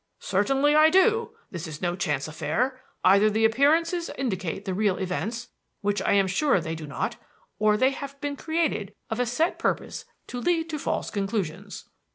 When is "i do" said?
0.75-1.35